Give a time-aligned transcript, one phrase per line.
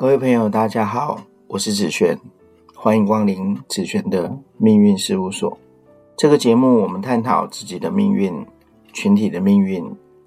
[0.00, 2.18] 各位朋友，大家好，我是子璇，
[2.74, 5.58] 欢迎光临子璇的命运事务所。
[6.16, 8.46] 这个节目，我们探讨自己的命运、
[8.94, 9.84] 群体的命运、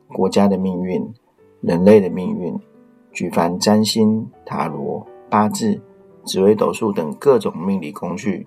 [0.10, 1.12] 国家的命运、
[1.62, 2.56] 人类的命运，
[3.12, 5.82] 举凡占星、塔罗、八字、
[6.24, 8.46] 紫微斗数等各种命理工具，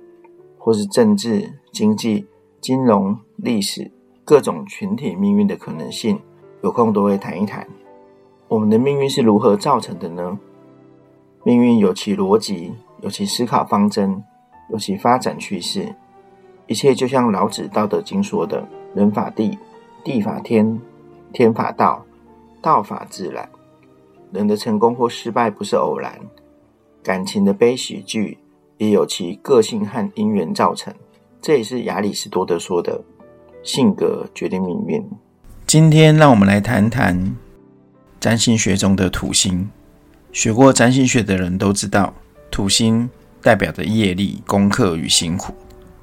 [0.56, 2.24] 或是政治、经济、
[2.60, 3.90] 金融、历史
[4.24, 6.20] 各种群体命运的可能性，
[6.62, 7.66] 有空都会谈一谈。
[8.46, 10.38] 我们的命运是如何造成的呢？
[11.46, 14.20] 命运有其逻辑，有其思考方针，
[14.68, 15.94] 有其发展趋势。
[16.66, 18.66] 一切就像老子《道德经》说的
[18.96, 19.56] ：“人法地，
[20.02, 20.80] 地法天，
[21.32, 22.04] 天法道，
[22.60, 23.48] 道法自然。”
[24.32, 26.18] 人的成功或失败不是偶然，
[27.00, 28.36] 感情的悲喜剧
[28.78, 30.92] 也有其个性和因缘造成。
[31.40, 33.00] 这也是亚里士多德说的
[33.62, 35.08] ：“性格决定命运。”
[35.64, 37.36] 今天让我们来谈谈
[38.18, 39.70] 占星学中的土星。
[40.36, 42.12] 学过占星学的人都知道，
[42.50, 43.08] 土星
[43.40, 45.54] 代表着业力、功课与辛苦。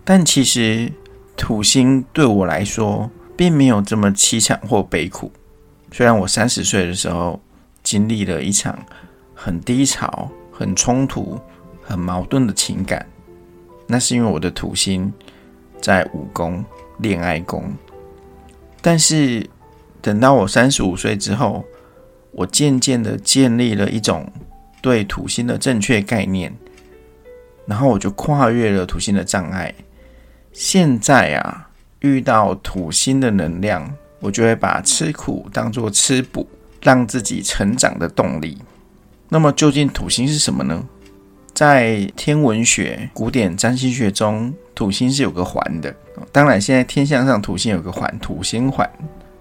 [0.04, 0.92] 但其实
[1.38, 5.32] 土星对我来说，并没有这么凄惨或悲苦。
[5.92, 7.40] 虽然我三十岁的时候
[7.84, 8.84] 经历了一场
[9.36, 11.40] 很低潮、很冲突、
[11.84, 13.06] 很矛盾的情感，
[13.86, 15.14] 那是因为我的土星
[15.80, 16.66] 在五宫、
[16.98, 17.72] 恋爱宫。
[18.82, 19.48] 但是
[20.02, 21.64] 等到我三十五岁之后，
[22.34, 24.32] 我渐渐的建立了一种
[24.82, 26.54] 对土星的正确概念，
[27.66, 29.74] 然后我就跨越了土星的障碍。
[30.52, 36.48] 现在啊，遇到土星的能量，我就会把吃苦当做吃补，
[36.82, 38.58] 让自己成长的动力。
[39.30, 40.86] 那么，究竟土星是什么呢？
[41.54, 45.96] 在天文学、古典占星学中，土星是有个环的。
[46.32, 48.90] 当然，现在天象上土星有个环，土星环。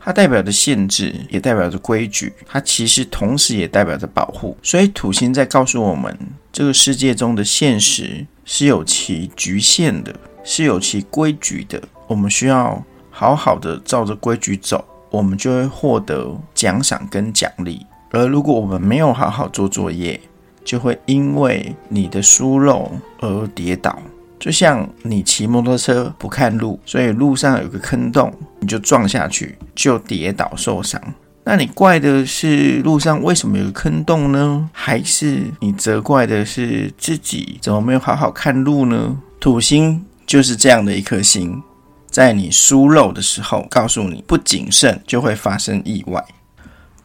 [0.05, 2.33] 它代表着限制，也代表着规矩。
[2.47, 4.56] 它其实同时也代表着保护。
[4.61, 6.19] 所以土星在告诉我们，
[6.53, 11.81] 这个世界中的现实是有其局限的，是有其规矩的。
[12.09, 17.87] 我们需要好好的照着规矩走，我们就会获得奖赏跟奖励。
[18.10, 20.21] 而如果我们没有好好做作业，
[20.65, 22.91] 就会因为你的疏漏
[23.21, 23.97] 而跌倒。
[24.42, 31.00] 就像你骑摩托车不看路，所以路上有个坑洞，你就撞下去，就跌倒受伤。
[31.44, 34.69] 那你怪的是路上为什么有个坑洞呢？
[34.72, 39.16] 还是你责怪的是自己怎么没有好好看路呢？
[39.38, 41.62] 土星就是这样的一颗星，
[42.10, 46.20] 在你疏漏的时候，告诉你不谨慎就会发生意外。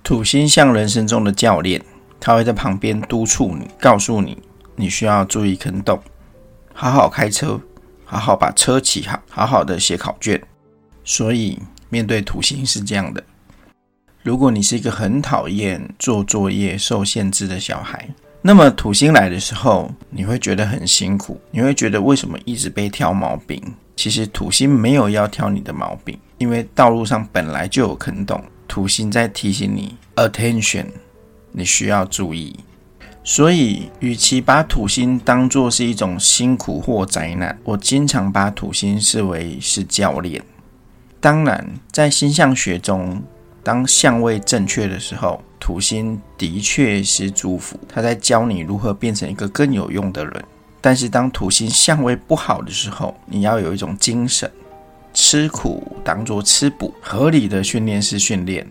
[0.04, 1.80] 土星像人生中的教练，
[2.20, 4.36] 他会在旁边督促你，告诉你
[4.76, 6.02] 你需要注意坑洞。
[6.80, 7.60] 好好开车，
[8.06, 10.40] 好好把车骑好，好好的写考卷。
[11.04, 11.58] 所以
[11.90, 13.24] 面对土星是这样的：
[14.22, 18.08] 如果你是一个很讨厌做作业、受限制的小孩，
[18.44, 23.60] 那么土星来的时候，你会觉得很辛苦，你会觉得为什么一直被挑毛病？
[23.96, 30.86] 其实土星没有要挑你的毛病，因为道路上本来就有坑洞，土星在提醒你：attention，
[31.52, 32.56] 你需要注意。
[33.30, 40.42] 所以，与其把土星当作是一种辛苦或灾难，我经常把土星视为是教练。
[41.20, 43.22] 当然，在星象学中，
[43.62, 50.46] 当相位正确的时候，土星的确是祝福，它在教你如何变成一个更有用的人。
[50.80, 54.50] 但是，当土星相位不好的时候，你要有一种精神，
[55.14, 58.66] 吃苦当作吃补，合理的训练是训练，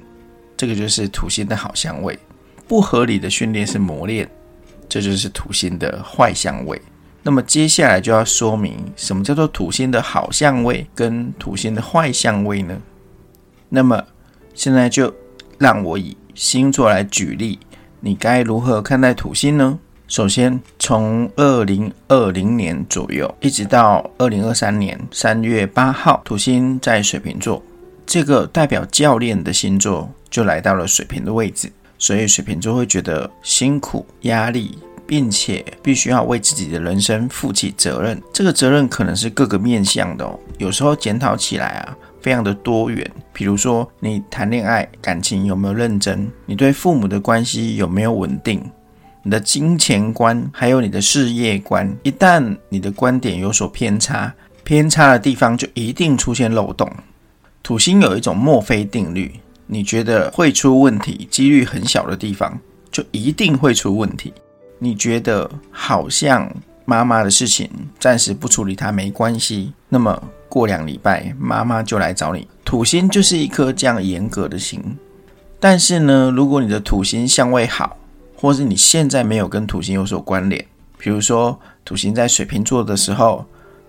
[0.57, 2.15] 这个就是土星的好相位；
[2.67, 4.27] 不合理的训练是磨练。
[4.89, 6.81] 这就是土星的坏相位。
[7.23, 12.81] 那么接下来就要说明什么叫做土星的好相位跟土星的坏相位呢？
[13.69, 14.01] 那么
[14.55, 15.13] 现在就
[15.59, 17.59] 让我以星座来举例，
[17.99, 19.79] 你该如何看待土星呢？
[20.07, 27.61] 首先，从二零二零年左右一直到二零二三年三月八号，土星在水瓶座，
[28.07, 31.73] 这个代表教练的星座就来到了水瓶的位置。
[31.99, 38.21] 所以水瓶座会觉得辛苦、压力，并且必须要为自己的人生负起责任。
[38.33, 40.39] 这个责任可能是各个面向的哦。
[40.59, 43.11] 有时候检讨起来啊，非常的多元。
[43.33, 46.31] 比如说，你谈恋爱感情有没有认真？
[46.45, 48.63] 你对父母的关系有没有稳定？
[49.23, 54.33] 你的金钱观还有你的事业观，一旦你的观点有所偏差，
[54.63, 56.91] 偏差的地方就一定出现漏洞。
[57.63, 59.33] 土星有一种墨菲定律。
[59.67, 62.59] 你觉得会出问题、几率很小的地方，
[62.91, 64.33] 就一定会出问题。
[64.79, 66.51] 你觉得好像
[66.85, 72.47] 妈妈的事情暂时不处理它没关系，那么过两礼拜妈妈就来找你。
[72.65, 74.81] 土星就是一颗这样严格的心。
[75.59, 77.97] 但是呢，如果你的土星相位好，
[78.37, 80.65] 或是你现在没有跟土星有所关联，
[80.99, 83.45] 比如说土星在水瓶座的时候，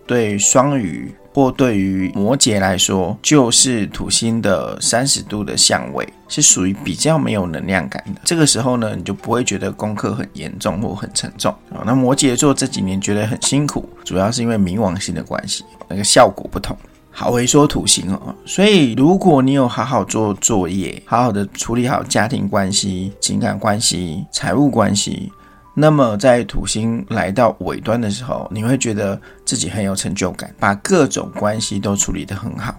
[0.06, 8.22] 对双鱼或对于摩羯来说，就是土星的三十度的相位，是属于比较没有能量感的。
[8.24, 11.86] 这个时候呢，你就不会觉得功课很严重或很沉重啊。
[11.86, 16.76] 那摩羯座这几年觉得很辛苦，主要是因为冥王星的关系，那个效果不同。
[17.12, 25.32] 好，回说土星哦，所以如果你有好好做作业，好好的处理好家庭关系、情感关系、财务关系，
[25.80, 32.74] 那么在土星来到尾端的时候，你会觉得自己很有成就感，把各种关系都处理得很好。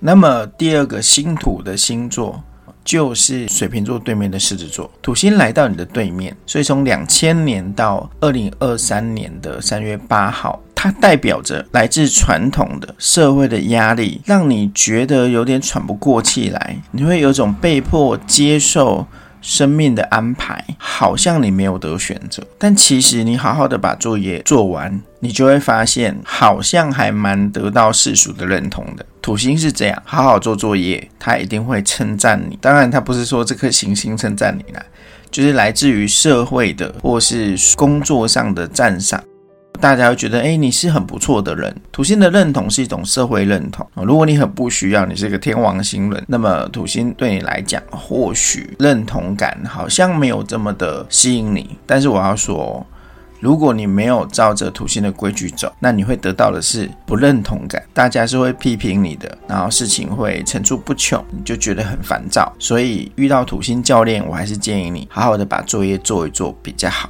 [0.00, 2.42] 那么第二个星土的星座
[2.84, 10.60] 就是水瓶座对面的狮子座，土星来到你的对面，所以从两千年到二零二三年的三月八号。
[10.82, 16.74] 它代表着来自传统的社会的压力，让你觉得有点喘不过气来。
[16.90, 19.06] 你会有种被迫接受
[19.40, 22.42] 生命的安排，好像你没有得选择。
[22.58, 29.04] 但其实你好好的把作业做完，你就会发现，好像还蛮得到世俗的认同的。
[29.22, 32.58] 土星是这样，好好做作业，他一定会称赞你。
[32.60, 34.82] 当然，他不是说这颗行星称赞你啦，
[35.30, 39.22] 就是来自于社会的或是工作上的赞赏。
[39.78, 41.74] 大家会觉得，哎，你是很不错的人。
[41.90, 51.78] 土星的认同是一种社会认同如果你很不需要，你是个天王星人，那么土星对你来讲，或许认同感好像没有这么的吸引你。
[51.86, 52.86] 但是我要说，
[53.40, 57.82] 如果你没有照着土星的规矩走，那你会得到的是不认同感。
[57.94, 62.52] 大家是会批评你的，然后事情会层出不穷，你就觉得很烦躁。
[62.58, 67.08] 所以遇到土星教练，我还是建议你好好的把作业做一做比较好。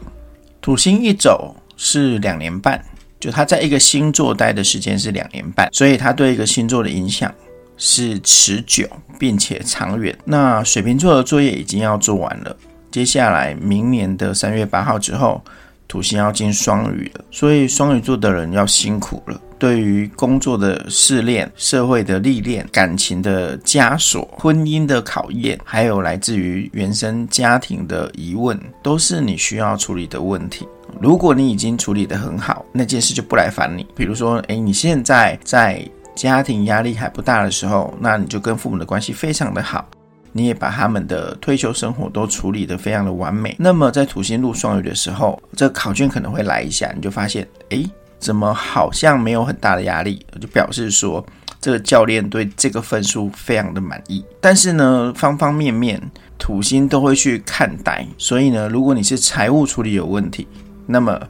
[0.60, 1.56] 土星一走。
[1.82, 2.78] 是两年半，
[3.18, 7.34] 就他在一个星座待的时间是两年半，所以他对一个星座的影响
[7.78, 8.86] 是持久
[9.18, 10.14] 并且长远。
[10.26, 12.54] 那水瓶座的作业已经要做完了，
[12.90, 15.42] 接下来明年的三月八号之后，
[15.88, 19.40] 土星要进双鱼了，所以双鱼座的人要辛苦了。
[19.58, 30.68] 对于工作的试炼、社会的历练、感情的枷锁、婚姻的考验，还有来自于原生家庭的疑问，都是你需要处理的问题。
[31.00, 33.86] 如果你已经处理得很好，那件事就不来烦你。
[33.94, 39.86] 比如说，诶，你现在在家庭压力还不大的时候，那你就跟父母的关系非常的好，
[40.32, 43.54] 你也把他们的退休生活都处理得非常的完美。
[43.58, 47.88] 那么在土星入双鱼的时候，这考卷可能会来一下，你就发现，诶。
[48.18, 51.24] 怎么好像没有很大的压力，就表示说
[51.58, 54.22] 这个教练对这个分数非常的满意。
[54.42, 55.98] 但是呢，方方面面
[56.38, 60.46] 土星都会去看待，所以呢，如果你是财务处理有问题，
[60.90, 61.20] 那么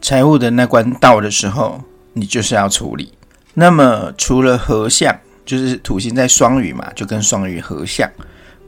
[0.00, 1.82] 财务的那关到的时候，
[2.14, 3.12] 你就是要处理。
[3.54, 5.14] 那么除了合相，
[5.44, 8.08] 就是土星在双鱼嘛，就跟双鱼合相，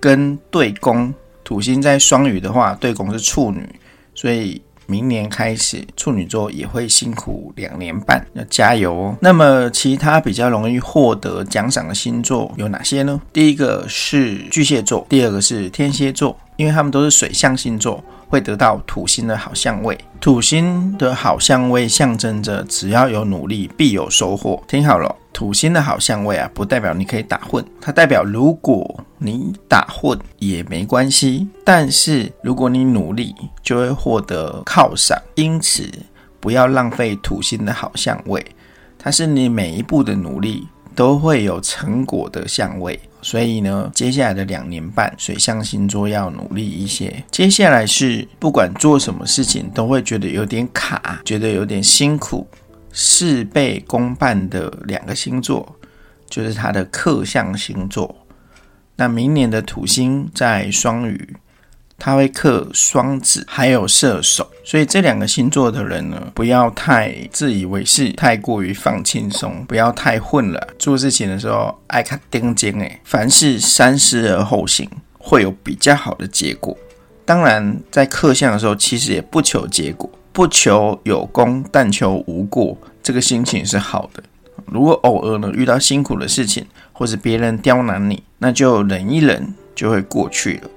[0.01, 3.69] 跟对宫，土星在双鱼的话，对宫是处女，
[4.15, 4.61] 所以。
[4.87, 9.17] 明年开始，处女座也会辛苦两年半，要加油哦。
[9.23, 13.19] 那么，其他比较容易获得奖赏的星座有哪些呢？
[13.33, 19.99] 第一个是巨蟹座，第二个是天蝎座，因为他们都是水象星座，会得到土星的好相位。
[20.19, 24.63] 土星的好相位象征着只要有努力，必有收获。
[24.67, 25.15] 听好了。
[25.35, 35.19] 土星的好相位啊，不代表你可以打混，它代表如果你打混也没关系，但是如果你努力，就会获得犒赏。
[35.35, 35.91] 因此，
[36.41, 38.45] 不要浪费土星的好相位，
[38.99, 42.99] 它是你每一步的努力都会有成果的相位。
[43.21, 47.23] 所以呢，接下来的两年半，水象星座要努力一些。
[47.31, 52.47] 接下来是不管做什么事情都会觉得有点卡，觉得有点辛苦。
[52.91, 55.77] 事倍功半的两个星座，
[56.29, 58.15] 就是它的克相星座。
[58.97, 61.37] 那明年的土星在双鱼，
[62.05, 64.51] 他会克双子，还有射手。
[64.65, 70.69] 所以这两个星座的人呢，不要太自以为是，太过于放轻松，不要太混了。
[70.81, 76.77] 做事情的时候爱看盯尖诶，凡事三思而后行，会有比较好的结果。
[77.25, 80.11] 当然，在克相的时候，其实也不求结果。
[80.33, 84.21] 不求有功，但求无过，这个心情是好的。
[84.67, 90.71] 如果偶尔呢遇到辛苦的事情，或是别人刁难你，那就忍一忍就会过去了。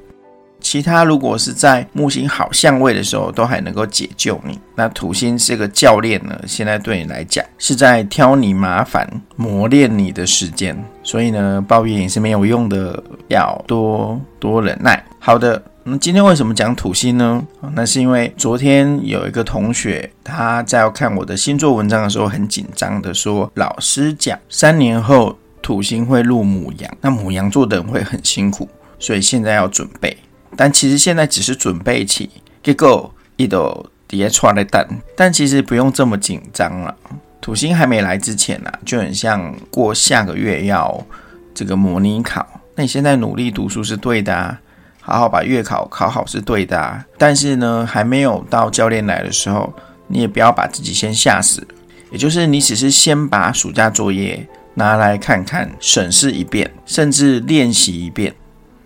[0.65, 4.59] 其他如果是在木星好相位的时候，都还能够解救你。
[4.73, 15.05] 那土星是个教练呢，现在对你来讲是在挑你麻烦、磨练你的时间，所以呢抱怨也是没有用的，要多多忍耐。
[15.19, 15.61] 好的。
[15.87, 17.45] 那今天为什么讲土星呢？
[17.75, 28.67] 那是因为昨天有一个同学他在要看我的星座文章的时候，很紧张的说：“老师讲三年后土星会入母羊，那母羊座的人会很辛苦，
[28.97, 30.17] 所以现在要准备。
[30.57, 32.29] 但其实现在只是准备期，
[32.63, 36.95] 结果一都底下出来蛋，但其实不用这么紧张了。
[37.41, 41.05] 土星还没来之前呢，就很像过下个月要
[41.53, 44.59] 这个模拟考，那你现在努力读书是对的啊，
[44.99, 47.05] 好好把月考考好是对的啊。
[47.17, 49.71] 但是呢，还没有到教练来的时候，
[50.07, 51.67] 你也不要把自己先吓死，
[52.09, 58.33] 也就是你只是先把暑假作业拿来看看，审视一遍，甚至练习一遍。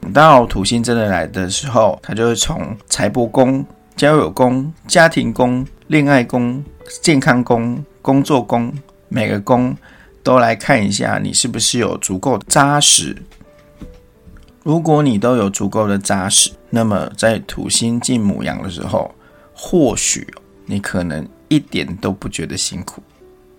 [0.01, 3.65] 等到土星真的来的时候，它就会从财帛宫、
[3.95, 6.63] 交友宫、家庭宫、恋爱宫、
[7.01, 8.73] 健康宫、工作宫，
[9.09, 9.75] 每个宫
[10.23, 13.15] 都来看一下你是不是有足够的扎实。
[14.63, 19.13] 如果你都有足够的扎实，那么在土星进母羊的时候，
[19.53, 20.27] 或许
[20.65, 23.01] 你可能一点都不觉得辛苦。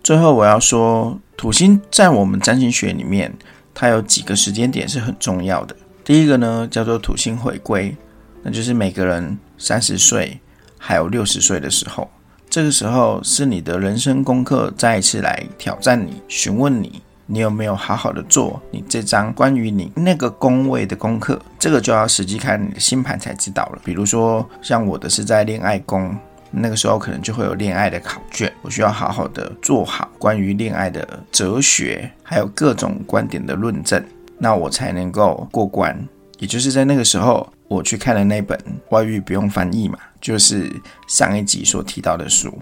[0.02, 3.32] 最后我要说，土星在我们占星学里面，
[3.75, 5.76] 它有几个时间点是很重要的。
[6.04, 7.97] 第一个呢，叫做土星回归，
[8.42, 10.40] 那就是每个人三十岁
[10.78, 12.11] 还有六十岁的时候，
[12.49, 23.78] 这个时候是你的人生功课再一次来挑战你，询问你，你有没有好好的做你这张关于你那个宫位的功课，这个就要实际看你的星盘才知道了。
[23.85, 26.16] 比如说像我的是在恋爱宫，
[26.50, 34.02] 那个时候可能就会有恋爱的考卷，我需要好好的做好关于恋爱的哲学，还有各种观点的论证。
[34.42, 40.73] 那我才能够过关，也就是在那个时候，我去看了那本《外遇不用翻译》嘛，就是
[41.06, 42.59] 上一集所提到的书。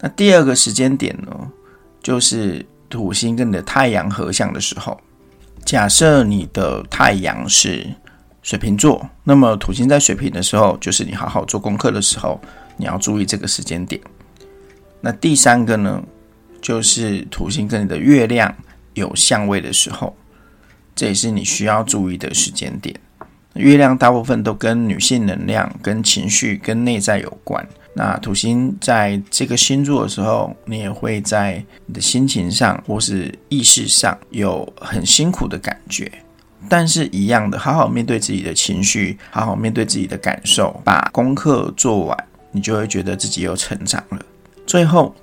[0.00, 1.30] 那第二个时间点呢，
[2.02, 5.00] 就是土星跟你的太阳合相的时候。
[5.64, 7.86] 假设你的太阳是
[8.42, 12.40] 水瓶座，那么土星在水瓶的时候，就是你好好做功课的时候，
[12.76, 14.00] 你要注意这个时间点。
[15.00, 16.02] 那第三个呢，
[16.60, 18.52] 就是土星跟你的月亮
[18.94, 20.16] 有相位的时候。
[21.00, 22.94] 这也是你需要注意的时间点。
[23.54, 27.66] 月亮大部分都跟女性能量、跟情绪、跟内在有关。
[27.94, 36.12] 那土星在这个星座的时候，你也会在你的心情上或是意识上有很辛苦的感觉。
[36.68, 44.22] 但是，一样的，好好面对自己的情绪，好好面对自己的感受，把功课做完，你就会觉得自己有成长了。
[44.66, 45.14] 最后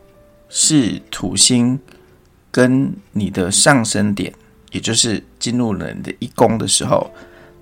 [0.49, 1.79] 是土星
[2.49, 4.33] 跟你的上升点。
[4.77, 7.09] 也就是进入了你的一宫的时候，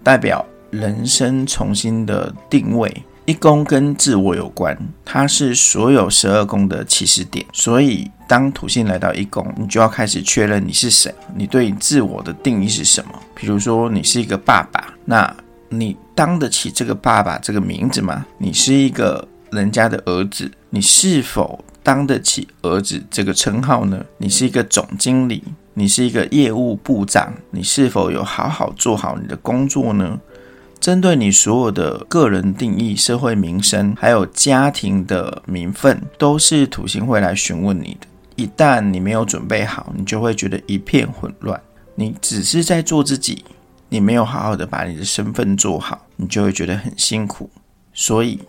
[0.03, 2.93] 代表人生重新的定位。
[3.25, 7.43] 一宫跟自我有关，它是所有十二宫的起始点。
[7.53, 13.11] 所以，当土星来到一宫，你就要开始确认你是谁，你对自我的定义是什么。
[13.33, 15.33] 比如说，你是一个爸爸，那
[15.69, 18.25] 你当得起这个爸爸这个名字吗？
[18.37, 24.05] 你是一个人家的儿子，你是否当得起儿子这个称号呢？
[24.17, 25.41] 你是一个总经理。
[25.77, 30.17] 你是一个业务部长，你是否有好好做好你的工作呢？
[30.79, 38.07] 针对你所有的个人定义、社会名声，还有家庭的名分，都是土星会来询问你的。
[38.37, 41.59] 一旦你没有准备好，你就会觉得一片混乱。
[41.95, 43.43] 你只是在做自己，
[43.89, 47.49] 你没有好好的把你的身份做好，你就会觉得很辛苦。
[47.93, 48.39] 所以，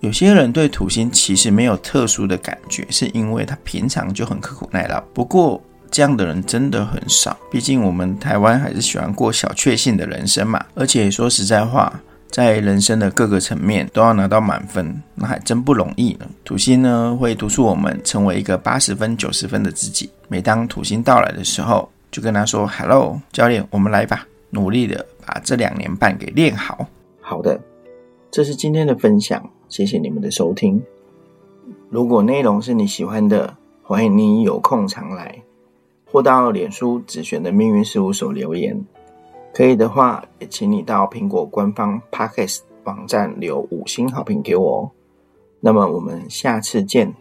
[0.00, 5.00] 有些人对土星其实没有特殊的感觉，是因为他平常就很刻苦耐劳。
[5.12, 5.62] 不过，
[5.94, 10.60] 这样的人真的很少，毕竟我们台湾还是喜欢过小确幸的人生嘛。
[10.74, 16.26] 而且说实在话，在人生的各个层面都要拿到满分，那还真不容易呢。
[16.44, 20.10] 土星呢会督促我们成为一个八十分、九十分的自己。
[20.26, 26.84] 每当土星到来的时候，就跟他说：“Hello，教练，我们来吧，努力的把这两年半给练好。”
[27.22, 27.60] 好的，
[28.32, 30.82] 这是今天的分享，谢谢你们的收听。
[31.88, 35.40] 如果内容是你喜欢的，欢迎你有空常来。
[36.14, 38.80] 或到脸书紫璇的命运事务所留言，
[39.52, 44.90] 可以的话，也请你到苹果官方 Podcast 网站留五星好评给我哦。
[45.58, 47.12] 那么我们下次见。